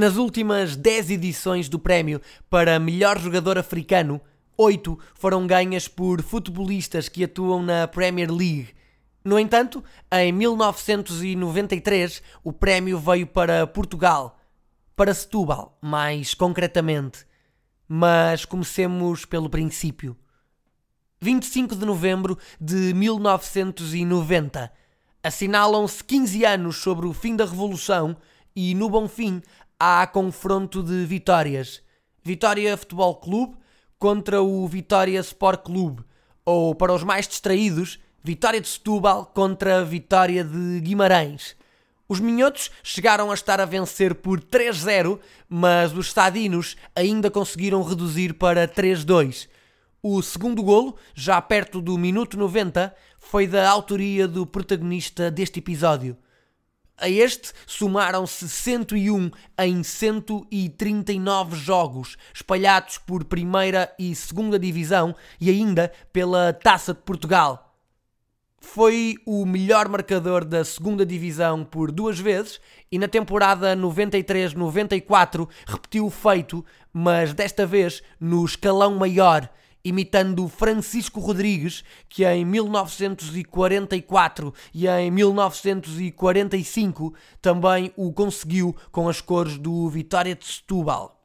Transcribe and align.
Nas 0.00 0.16
últimas 0.16 0.76
10 0.76 1.10
edições 1.10 1.68
do 1.68 1.78
prémio 1.78 2.22
para 2.48 2.80
melhor 2.80 3.18
jogador 3.18 3.58
africano, 3.58 4.18
8 4.56 4.98
foram 5.14 5.46
ganhas 5.46 5.88
por 5.88 6.22
futebolistas 6.22 7.06
que 7.06 7.22
atuam 7.22 7.62
na 7.62 7.86
Premier 7.86 8.32
League. 8.32 8.70
No 9.22 9.38
entanto, 9.38 9.84
em 10.10 10.32
1993, 10.32 12.22
o 12.42 12.50
prémio 12.50 12.98
veio 12.98 13.26
para 13.26 13.66
Portugal, 13.66 14.40
para 14.96 15.12
Setúbal, 15.12 15.76
mais 15.82 16.32
concretamente. 16.32 17.26
Mas 17.86 18.46
comecemos 18.46 19.26
pelo 19.26 19.50
princípio. 19.50 20.16
25 21.20 21.76
de 21.76 21.84
novembro 21.84 22.38
de 22.58 22.94
1990. 22.94 24.72
Assinalam-se 25.22 26.02
15 26.02 26.46
anos 26.46 26.76
sobre 26.78 27.06
o 27.06 27.12
fim 27.12 27.36
da 27.36 27.44
Revolução 27.44 28.16
e, 28.56 28.74
no 28.74 28.88
Bom 28.88 29.06
Fim, 29.06 29.42
há 29.82 30.06
confronto 30.06 30.82
de 30.82 31.06
vitórias. 31.06 31.80
Vitória 32.22 32.76
Futebol 32.76 33.14
Clube 33.14 33.56
contra 33.98 34.42
o 34.42 34.68
Vitória 34.68 35.18
Sport 35.20 35.62
Clube, 35.62 36.04
ou 36.44 36.74
para 36.74 36.92
os 36.92 37.02
mais 37.02 37.26
distraídos, 37.26 37.98
Vitória 38.22 38.60
de 38.60 38.68
Setúbal 38.68 39.24
contra 39.24 39.82
Vitória 39.82 40.44
de 40.44 40.80
Guimarães. 40.80 41.56
Os 42.06 42.20
minhotos 42.20 42.70
chegaram 42.82 43.30
a 43.30 43.34
estar 43.34 43.58
a 43.58 43.64
vencer 43.64 44.16
por 44.16 44.38
3-0, 44.38 45.18
mas 45.48 45.96
os 45.96 46.12
sadinos 46.12 46.76
ainda 46.94 47.30
conseguiram 47.30 47.82
reduzir 47.82 48.34
para 48.34 48.68
3-2. 48.68 49.48
O 50.02 50.20
segundo 50.20 50.62
golo, 50.62 50.96
já 51.14 51.40
perto 51.40 51.80
do 51.80 51.96
minuto 51.96 52.36
90, 52.36 52.94
foi 53.18 53.46
da 53.46 53.70
autoria 53.70 54.28
do 54.28 54.44
protagonista 54.44 55.30
deste 55.30 55.60
episódio. 55.60 56.18
A 57.00 57.08
este 57.08 57.52
somaram-se 57.66 58.46
101 58.46 59.30
em 59.58 59.82
139 59.82 61.56
jogos, 61.56 62.18
espalhados 62.34 62.98
por 62.98 63.24
primeira 63.24 63.90
e 63.98 64.14
segunda 64.14 64.58
divisão 64.58 65.16
e 65.40 65.48
ainda 65.48 65.90
pela 66.12 66.52
Taça 66.52 66.92
de 66.92 67.00
Portugal. 67.00 67.74
Foi 68.60 69.14
o 69.24 69.46
melhor 69.46 69.88
marcador 69.88 70.44
da 70.44 70.62
segunda 70.62 71.06
divisão 71.06 71.64
por 71.64 71.90
duas 71.90 72.18
vezes 72.18 72.60
e 72.92 72.98
na 72.98 73.08
temporada 73.08 73.74
93-94 73.74 75.48
repetiu 75.66 76.04
o 76.04 76.10
feito, 76.10 76.62
mas 76.92 77.32
desta 77.32 77.64
vez 77.64 78.02
no 78.20 78.44
escalão 78.44 78.96
maior 78.96 79.48
imitando 79.84 80.48
Francisco 80.48 81.20
Rodrigues, 81.20 81.84
que 82.08 82.24
em 82.24 82.42
1944 82.44 84.54
e 84.74 84.86
em 84.86 85.10
1945 85.10 87.14
também 87.40 87.92
o 87.96 88.12
conseguiu 88.12 88.76
com 88.90 89.08
as 89.08 89.20
cores 89.20 89.56
do 89.58 89.88
Vitória 89.88 90.34
de 90.34 90.46
Setúbal. 90.46 91.16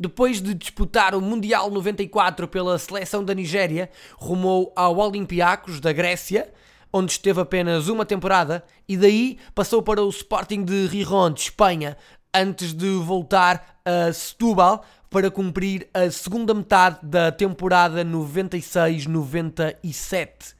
Depois 0.00 0.40
de 0.40 0.54
disputar 0.54 1.12
o 1.14 1.20
Mundial 1.20 1.70
94 1.70 2.46
pela 2.46 2.78
seleção 2.78 3.24
da 3.24 3.34
Nigéria, 3.34 3.90
rumou 4.16 4.72
ao 4.76 4.96
Olympiacos 4.98 5.80
da 5.80 5.92
Grécia, 5.92 6.52
onde 6.92 7.12
esteve 7.12 7.40
apenas 7.40 7.88
uma 7.88 8.06
temporada, 8.06 8.64
e 8.88 8.96
daí 8.96 9.38
passou 9.54 9.82
para 9.82 10.02
o 10.02 10.08
Sporting 10.08 10.64
de 10.64 10.86
Rijon, 10.86 11.32
de 11.32 11.40
Espanha, 11.40 11.96
antes 12.32 12.72
de 12.72 12.88
voltar 12.96 13.80
a 13.84 14.10
Setúbal 14.12 14.84
para 15.10 15.30
cumprir 15.30 15.88
a 15.94 16.10
segunda 16.10 16.52
metade 16.52 16.98
da 17.02 17.32
temporada 17.32 18.04
96-97. 18.04 20.54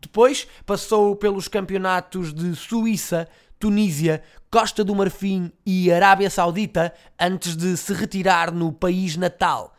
Depois 0.00 0.48
passou 0.66 1.14
pelos 1.16 1.48
campeonatos 1.48 2.32
de 2.32 2.54
Suíça, 2.54 3.28
Tunísia, 3.58 4.22
Costa 4.50 4.84
do 4.84 4.94
Marfim 4.94 5.50
e 5.64 5.90
Arábia 5.92 6.28
Saudita 6.30 6.94
antes 7.18 7.56
de 7.56 7.76
se 7.76 7.92
retirar 7.92 8.52
no 8.52 8.72
país 8.72 9.16
natal. 9.16 9.74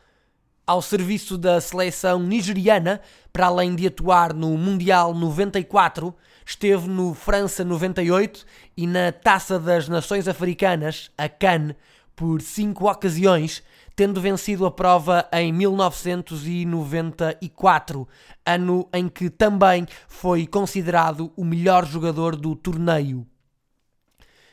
Ao 0.68 0.82
serviço 0.82 1.38
da 1.38 1.62
seleção 1.62 2.20
nigeriana, 2.20 3.00
para 3.32 3.46
além 3.46 3.76
de 3.76 3.86
atuar 3.86 4.34
no 4.34 4.58
Mundial 4.58 5.14
94, 5.14 6.12
esteve 6.44 6.90
no 6.90 7.14
França 7.14 7.64
98 7.64 8.44
e 8.76 8.88
na 8.88 9.12
Taça 9.12 9.60
das 9.60 9.88
Nações 9.88 10.28
Africanas, 10.28 11.12
a 11.16 11.30
CAN, 11.30 11.76
por 12.16 12.42
cinco 12.42 12.90
ocasiões, 12.90 13.62
tendo 13.96 14.20
vencido 14.20 14.66
a 14.66 14.72
prova 14.72 15.30
em 15.34 15.54
1994, 15.54 18.08
ano 18.44 18.90
em 18.92 19.08
que 19.08 19.30
também 19.30 19.86
foi 20.08 20.48
considerado 20.48 21.32
o 21.36 21.46
melhor 21.46 21.86
jogador 21.86 22.36
do 22.36 22.56
torneio. 22.56 23.28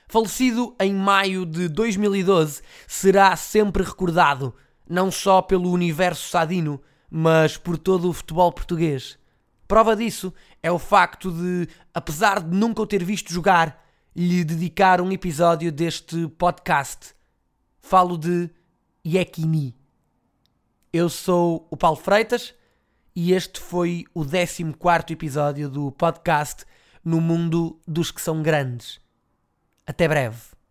Falecido 0.07 0.77
em 0.79 0.93
maio 0.93 1.47
de 1.47 1.69
2012, 1.69 2.61
será 2.87 3.35
sempre 3.35 3.83
recordado, 3.83 4.55
não 4.89 5.11
só 5.11 5.43
pelo 5.43 5.71
universo 5.71 6.29
sadino, 6.29 6.81
mas 7.11 7.57
por 7.57 7.77
todo 7.77 8.09
o 8.09 8.13
futebol 8.13 8.53
português. 8.53 9.19
Prova 9.69 9.97
disso 9.97 10.33
é 10.63 10.71
o 10.71 10.79
facto 10.79 11.31
de, 11.31 11.69
apesar 11.95 12.43
de 12.43 12.57
nunca 12.57 12.83
o 12.83 12.87
ter 12.87 13.03
visto 13.03 13.33
jogar, 13.33 13.83
lhe 14.15 14.45
dedicar 14.45 15.01
um 15.01 15.11
episódio 15.11 15.73
deste 15.73 16.29
podcast. 16.29 17.15
Falo 17.81 18.19
de 18.19 18.51
Yekini. 19.07 19.75
Eu 20.93 21.09
sou 21.09 21.67
o 21.71 21.77
Paulo 21.77 21.97
Freitas 21.97 22.55
e 23.17 23.33
este 23.33 23.61
foi 23.61 24.05
o 24.15 24.25
14 24.25 24.63
episódio 25.13 25.69
do 25.69 25.91
podcast 25.93 26.65
No 27.05 27.21
Mundo 27.21 27.81
dos 27.87 28.11
que 28.11 28.21
são 28.21 28.43
grandes. 28.43 29.01
Até 29.87 30.07
breve. 30.07 30.62